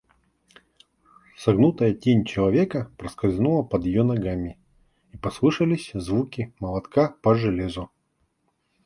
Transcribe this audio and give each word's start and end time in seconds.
Согнутая 1.37 1.93
тень 1.93 2.25
человека 2.25 2.91
проскользнула 2.97 3.61
под 3.61 3.85
ее 3.85 4.01
ногами, 4.01 4.57
и 5.11 5.17
послышались 5.19 5.91
звуки 5.93 6.55
молотка 6.59 7.09
по 7.21 7.35
железу. 7.35 7.91